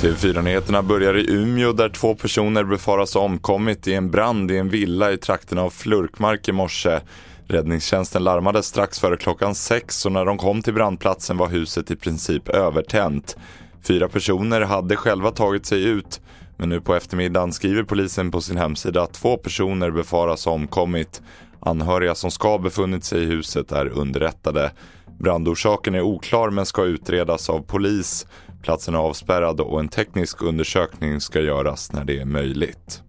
TV4-nyheterna 0.00 0.82
börjar 0.82 1.16
i 1.16 1.30
Umeå 1.30 1.72
där 1.72 1.88
två 1.88 2.14
personer 2.14 2.64
befaras 2.64 3.14
ha 3.14 3.20
omkommit 3.20 3.88
i 3.88 3.94
en 3.94 4.10
brand 4.10 4.50
i 4.50 4.56
en 4.56 4.68
villa 4.68 5.12
i 5.12 5.18
trakten 5.18 5.58
av 5.58 5.70
Flurkmark 5.70 6.48
i 6.48 6.52
morse. 6.52 7.00
Räddningstjänsten 7.46 8.24
larmade 8.24 8.62
strax 8.62 9.00
före 9.00 9.16
klockan 9.16 9.54
sex 9.54 10.06
och 10.06 10.12
när 10.12 10.24
de 10.24 10.38
kom 10.38 10.62
till 10.62 10.74
brandplatsen 10.74 11.36
var 11.36 11.48
huset 11.48 11.90
i 11.90 11.96
princip 11.96 12.48
övertänt. 12.48 13.36
Fyra 13.82 14.08
personer 14.08 14.60
hade 14.60 14.96
själva 14.96 15.30
tagit 15.30 15.66
sig 15.66 15.84
ut 15.84 16.20
men 16.56 16.68
nu 16.68 16.80
på 16.80 16.94
eftermiddagen 16.94 17.52
skriver 17.52 17.82
polisen 17.82 18.30
på 18.30 18.40
sin 18.40 18.56
hemsida 18.56 19.02
att 19.02 19.12
två 19.12 19.36
personer 19.36 19.90
befaras 19.90 20.44
ha 20.44 20.52
omkommit. 20.52 21.22
Anhöriga 21.60 22.14
som 22.14 22.30
ska 22.30 22.48
ha 22.48 22.58
befunnit 22.58 23.04
sig 23.04 23.22
i 23.22 23.26
huset 23.26 23.72
är 23.72 23.88
underrättade. 23.88 24.70
Brandorsaken 25.18 25.94
är 25.94 26.00
oklar 26.00 26.50
men 26.50 26.66
ska 26.66 26.84
utredas 26.84 27.50
av 27.50 27.60
polis. 27.60 28.26
Platsen 28.62 28.94
är 28.94 28.98
avspärrad 28.98 29.60
och 29.60 29.80
en 29.80 29.88
teknisk 29.88 30.42
undersökning 30.42 31.20
ska 31.20 31.40
göras 31.40 31.92
när 31.92 32.04
det 32.04 32.18
är 32.18 32.24
möjligt. 32.24 33.02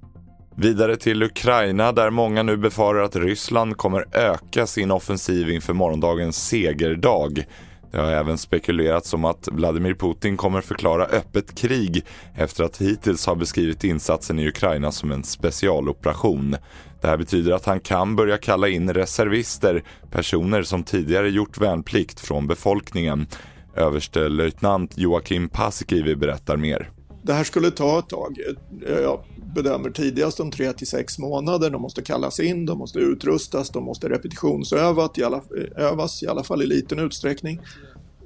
Vidare 0.55 0.95
till 0.95 1.23
Ukraina 1.23 1.91
där 1.91 2.09
många 2.09 2.43
nu 2.43 2.57
befarar 2.57 3.03
att 3.03 3.16
Ryssland 3.16 3.77
kommer 3.77 4.05
öka 4.17 4.67
sin 4.67 4.91
offensiv 4.91 5.49
inför 5.49 5.73
morgondagens 5.73 6.47
segerdag. 6.47 7.45
Det 7.91 7.97
har 7.97 8.11
även 8.11 8.37
spekulerats 8.37 9.13
om 9.13 9.25
att 9.25 9.47
Vladimir 9.51 9.93
Putin 9.93 10.37
kommer 10.37 10.61
förklara 10.61 11.05
öppet 11.05 11.55
krig 11.55 12.05
efter 12.35 12.63
att 12.63 12.81
hittills 12.81 13.25
ha 13.25 13.35
beskrivit 13.35 13.83
insatsen 13.83 14.39
i 14.39 14.47
Ukraina 14.47 14.91
som 14.91 15.11
en 15.11 15.23
specialoperation. 15.23 16.55
Det 17.01 17.07
här 17.07 17.17
betyder 17.17 17.51
att 17.51 17.65
han 17.65 17.79
kan 17.79 18.15
börja 18.15 18.37
kalla 18.37 18.67
in 18.67 18.93
reservister, 18.93 19.83
personer 20.11 20.63
som 20.63 20.83
tidigare 20.83 21.29
gjort 21.29 21.57
värnplikt 21.57 22.19
från 22.19 22.47
befolkningen. 22.47 23.27
Överstelöjtnant 23.75 24.97
Joakim 24.97 25.49
Paasikivi 25.49 26.16
berättar 26.16 26.57
mer. 26.57 26.89
Det 27.28 27.33
här 27.33 27.44
skulle 27.44 27.72
ta 27.72 28.00
ett 28.00 28.09
tag. 28.09 28.38
Jag 28.88 29.23
bedömer 29.56 29.89
tidigast 29.89 30.39
om 30.39 30.52
tre 30.52 30.73
till 30.73 30.88
sex 30.88 31.20
månader. 31.20 31.69
De 31.69 31.81
måste 31.81 32.02
kallas 32.02 32.39
in, 32.39 32.66
de 32.66 32.78
måste 32.78 33.00
utrustas, 33.00 33.69
de 33.69 33.84
måste 33.84 34.09
repetitionsövas, 34.09 35.17
i 35.17 35.23
alla, 35.23 35.42
övas, 35.75 36.23
i 36.23 36.28
alla 36.28 36.44
fall 36.44 36.64
i 36.64 36.66
liten 36.66 37.00
utsträckning. 37.00 37.61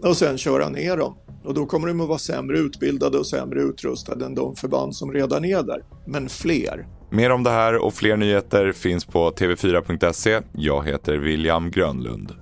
Och 0.04 0.18
sen 0.18 0.38
köra 0.38 0.70
ner 0.70 0.98
dem. 0.98 1.18
Och 1.44 1.54
då 1.54 1.66
kommer 1.66 1.88
de 1.88 2.02
att 2.02 2.08
vara 2.08 2.18
sämre 2.18 2.60
utbildade 2.60 3.18
och 3.18 3.28
sämre 3.28 3.62
utrustade 3.62 4.26
än 4.26 4.36
de 4.36 4.56
förband 4.56 4.96
som 4.96 5.14
redan 5.14 5.46
är 5.46 5.64
där. 5.64 5.84
Men 6.06 6.30
fler. 6.30 6.88
Mer 7.12 7.30
om 7.30 7.44
det 7.44 7.50
här 7.50 7.78
och 7.78 7.94
fler 7.94 8.18
nyheter 8.18 8.72
finns 8.72 9.06
på 9.06 9.32
tv4.se. 9.32 10.42
Jag 10.54 10.88
heter 10.88 11.18
William 11.18 11.72
Grönlund. 11.72 12.41